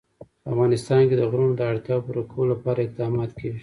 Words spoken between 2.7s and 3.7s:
اقدامات کېږي.